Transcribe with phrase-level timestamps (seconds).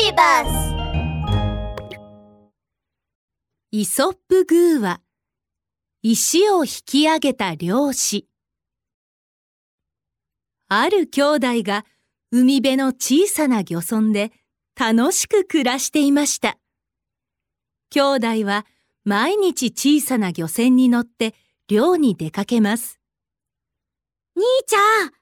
[0.00, 0.74] ビバス
[3.70, 5.02] イソップグーは
[6.02, 8.26] 石を引き上げた漁師。
[10.68, 11.84] ある兄弟が
[12.32, 14.32] 海辺の小さな漁村で
[14.74, 16.56] 楽しく暮らしていました。
[17.90, 18.64] 兄弟は
[19.04, 21.34] 毎日小さな漁船に乗って
[21.68, 22.98] 漁に出かけます。
[24.34, 25.14] 兄ちゃん見て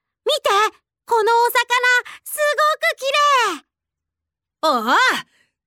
[1.05, 1.88] このお魚
[4.63, 4.83] おお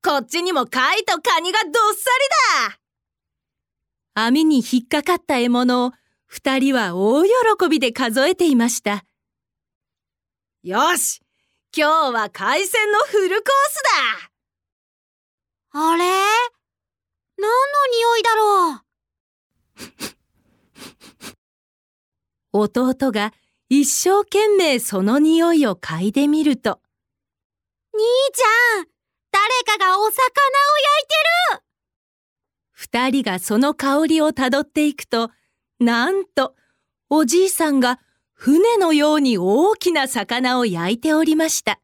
[0.03, 2.09] こっちにも貝とカニがどっさ
[2.65, 2.69] り
[4.15, 5.91] だ網に引っかかった獲物を
[6.25, 7.29] 二人は大喜
[7.69, 9.05] びで数えていました。
[10.63, 11.21] よし
[11.75, 13.83] 今日は海鮮のフルコース
[15.73, 16.03] だあれ？
[16.03, 17.49] 何の
[17.93, 18.73] 匂いだろ
[22.53, 22.81] う？
[22.93, 23.33] 弟が
[23.69, 26.81] 一生懸命その匂いを嗅いでみると。
[28.01, 28.87] 兄ちゃん
[29.31, 31.61] 誰かがお魚を焼いてる
[32.71, 35.29] 二人がその香りをたどっていくと、
[35.79, 36.55] なんと、
[37.11, 37.99] おじいさんが
[38.33, 41.79] 船のように大きな魚を焼いておりました。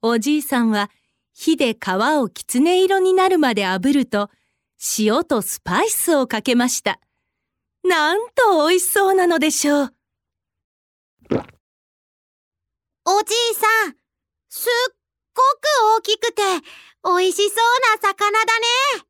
[0.00, 0.90] おじいさんは
[1.34, 1.76] 火で皮
[2.18, 4.30] をきつね色になるまで炙ると、
[4.98, 7.00] 塩とスパイスをかけました。
[7.84, 9.94] なんと美味しそうなのでしょう。
[13.04, 14.05] おじいさん、
[14.48, 14.96] すっ
[15.34, 16.42] ごく大きくて
[17.04, 18.58] 美味しそうな魚だ
[19.00, 19.06] ね。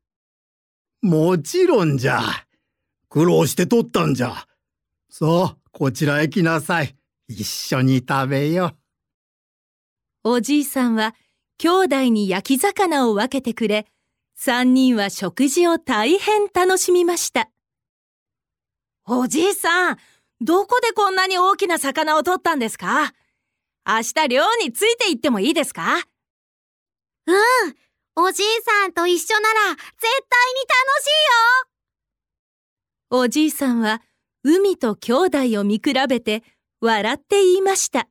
[1.01, 2.21] もちろんじゃ。
[3.09, 4.47] 苦労して取ったんじゃ。
[5.09, 6.95] さあ、こちらへ来なさい。
[7.27, 8.75] 一緒に食べよ。
[10.23, 11.15] おじいさんは
[11.57, 13.85] 兄弟に焼き魚を分けてくれ、
[14.35, 17.49] 三人は食事を大変楽しみました。
[19.05, 19.97] おじいさん、
[20.41, 23.13] どこでこんなに大きな魚を取ったんですか？
[23.89, 26.03] 明日漁について行ってもいいですか？
[27.25, 27.35] うん、
[28.17, 31.07] おじいさんと一緒なら絶対に楽し
[33.11, 34.01] いよおじいさんは
[34.43, 36.43] 海と兄弟を見比べて
[36.81, 38.09] 笑って言いました。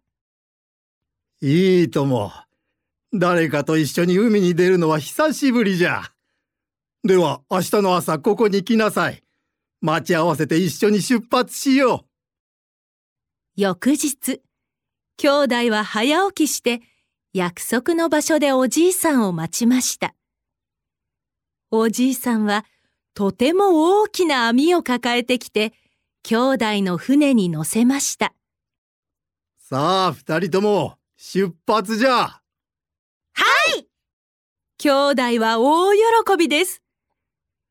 [1.43, 2.33] いいとも。
[3.13, 6.11] 誰かと一緒に海に出るのは久しぶりじゃ。
[7.05, 9.23] では明日の朝ここに来なさい。
[9.83, 12.07] 待ち合わせて一緒に出発しよ
[13.57, 13.61] う。
[13.61, 14.41] 翌日、
[15.19, 16.83] 兄弟は早起きして
[17.33, 20.15] 約束の場所でおじいさんを待ちました。
[21.71, 22.65] おじいさんは
[23.15, 25.73] とても大きな網を抱えてきて、
[26.23, 28.35] 兄弟の船に乗せました。
[29.59, 32.11] さあ、二人とも出発じゃ。
[32.13, 32.43] は
[33.79, 33.89] い
[34.79, 36.83] 兄弟は大喜びです。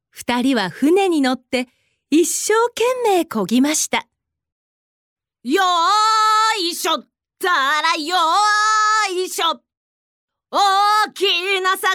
[0.10, 1.68] 二人は船に乗って
[2.10, 4.08] 一生懸命漕ぎました。
[5.44, 7.08] よーいしょっ
[7.46, 8.16] たらよ
[9.14, 9.62] いしょ。
[10.50, 11.94] 大きな魚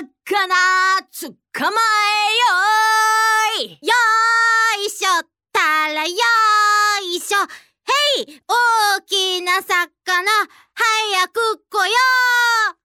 [1.11, 1.71] 捕ま
[3.59, 3.71] えよーい。
[3.85, 3.93] よ
[4.87, 5.09] いしょ。
[5.53, 6.15] たらよ
[7.03, 7.41] いしょ。
[7.43, 10.31] へい大きな魚
[10.73, 11.93] 早く来よ
[12.75, 12.77] う。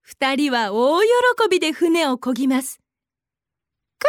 [0.00, 1.08] 二人は大喜
[1.50, 2.80] びで船を漕ぎます。
[3.98, 4.08] くー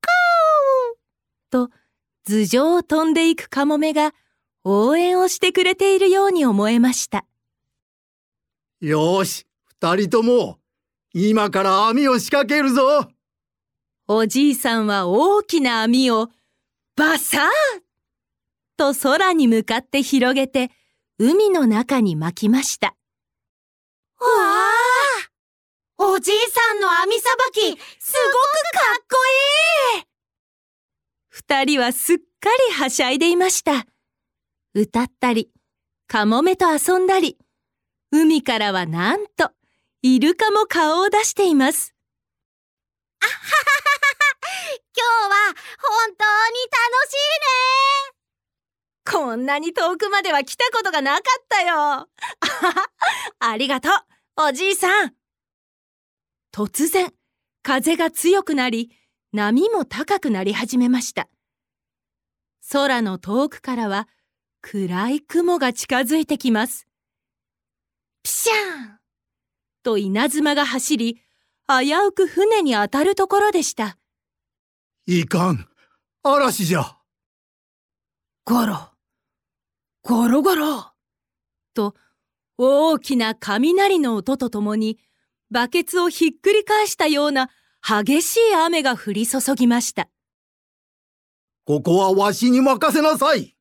[0.00, 1.68] くー。
[1.68, 1.70] と
[2.24, 4.14] 頭上を飛んでいくカモメが
[4.64, 7.24] 応援をしてくれているように思えました。
[8.80, 10.58] よし、二人とも、
[11.12, 13.08] 今から網を仕掛けるぞ
[14.08, 16.28] おじいさんは大きな網を、
[16.96, 17.48] バサー
[18.76, 20.70] と空に向かって広げて、
[21.18, 22.88] 海の中に巻きました。
[22.88, 22.94] わ
[24.18, 24.72] あ
[25.98, 27.78] おじいさんの網さばき、すごくか
[29.00, 29.16] っこ
[29.96, 30.04] いい
[31.28, 32.22] 二人はすっか
[32.68, 33.86] りはしゃいでいました。
[34.74, 35.50] 歌ったり、
[36.08, 37.36] カモメと遊んだり、
[38.10, 39.50] 海からはなんと、
[40.00, 41.94] イルカも顔を出しています。
[43.20, 44.02] あはははは
[44.96, 47.62] 今日は本当に楽しいね
[49.04, 52.08] こんなに遠くまでは来たことがなかったよ
[53.40, 53.92] ありがとう、
[54.48, 55.14] おじいさん
[56.52, 57.12] 突然、
[57.62, 58.90] 風が強くなり、
[59.32, 61.28] 波も高くなり始めました。
[62.70, 64.08] 空の遠くからは、
[64.62, 66.86] 暗い雲が近づいてきます。
[68.22, 68.56] ピシャー
[68.94, 68.98] ン
[69.82, 71.20] と稲妻が走り、
[71.66, 73.98] 危うく船に当たるところでした。
[75.06, 75.68] いかん、
[76.22, 76.96] 嵐じゃ。
[78.44, 78.90] ゴロ、
[80.02, 80.92] ゴロゴロ、
[81.74, 81.94] と
[82.56, 84.98] 大きな雷の音とともに、
[85.50, 87.50] バケツをひっくり返したような
[87.86, 90.08] 激しい雨が降り注ぎました。
[91.64, 93.56] ここはわしに任せなさい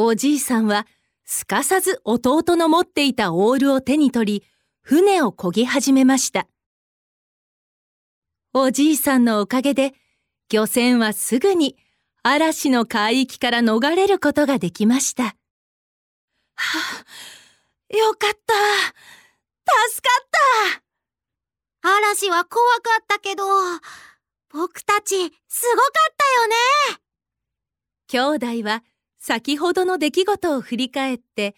[0.00, 0.86] おじいさんは
[1.24, 4.44] すかさず弟の持っていたオールを手に取り、
[4.80, 6.46] 船を漕ぎ始めました。
[8.54, 9.94] おじいさんのおかげで、
[10.50, 11.76] 漁船はすぐに
[12.22, 15.24] 嵐の海域から逃れることができました。
[15.24, 15.34] は
[17.92, 18.54] あ、よかった。
[19.90, 20.28] 助かっ
[21.82, 23.42] た嵐は怖かったけど、
[24.50, 25.16] 僕たち
[25.48, 26.54] すごかったよね
[28.06, 28.84] 兄弟は
[29.18, 31.54] 先ほどの出来事を振り返って、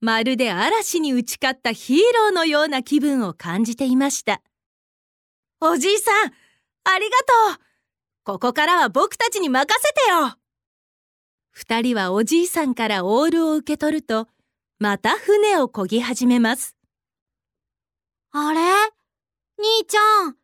[0.00, 4.40] まるで嵐に打ち勝ったヒーローのような気分を感じていました。
[5.60, 6.32] おじいさん、
[6.84, 7.64] ありがとう
[8.24, 10.36] ここからは僕たちに任せてよ
[11.50, 14.26] 二人はおじいさんからオールを受け取ると、
[14.78, 16.74] また船を漕ぎ始めます。
[18.32, 18.60] あれ？
[19.58, 20.36] 兄ちゃん、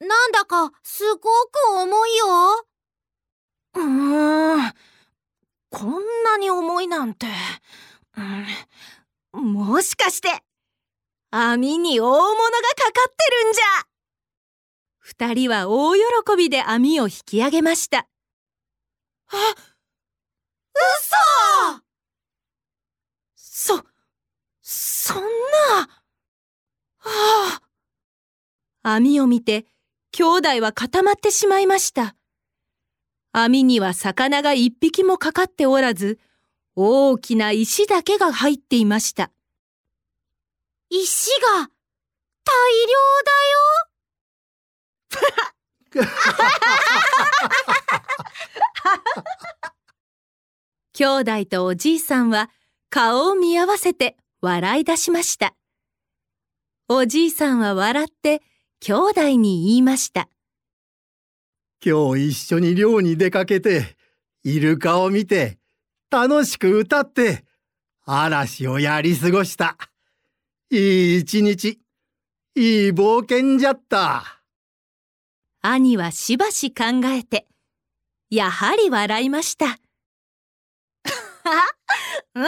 [0.00, 1.28] なんだかすごく
[1.82, 2.26] 重いよ。
[3.74, 4.72] うーん、
[5.70, 6.02] こん
[6.32, 7.26] なに重いなんて。
[9.32, 10.28] うん、もしかして、
[11.30, 13.64] 網に大物がかかってるんじゃ
[14.98, 16.00] 二人は大喜
[16.36, 18.06] びで網を引き上げました。
[19.28, 19.36] あ、
[20.96, 21.16] 嘘
[23.34, 23.84] そ、
[24.60, 25.88] そんな。
[26.98, 27.62] はあ。
[28.82, 29.66] 網を見て、
[30.12, 32.14] 兄弟は固まってしまいました。
[33.32, 36.18] 網には魚が一匹もかかっておらず、
[36.76, 39.30] 大きな石だけが入っていました。
[40.90, 41.70] 石が
[42.44, 42.52] 大
[42.86, 43.54] 量だよ
[50.94, 52.50] 兄弟とおじいさんは
[52.90, 55.54] 顔を見合わせて笑い出しました。
[56.88, 58.42] おじいさんは笑って
[58.80, 60.28] 兄弟に言いました。
[61.84, 63.96] 今日一緒に漁に出かけて、
[64.44, 65.58] イルカを見て、
[66.12, 67.44] 楽しく歌って、
[68.04, 69.76] 嵐をやり過ごした。
[70.70, 71.80] いい一日、
[72.54, 74.42] いい冒険じゃった。
[75.60, 77.48] 兄はしばし考えて、
[78.30, 79.80] やはり笑いました。
[82.36, 82.46] うん、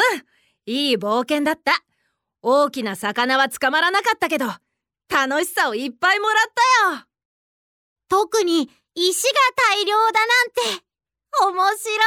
[0.67, 1.85] いい冒険だった。
[2.41, 4.47] 大きな魚は捕まらなかったけど、
[5.09, 6.37] 楽しさをいっぱいもらっ
[6.93, 7.13] たよ。
[8.14, 9.32] 特に石が
[9.75, 10.61] 大量だなんて
[11.43, 11.99] 面白すぎる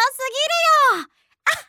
[0.95, 1.11] よ。
[1.43, 1.67] あはは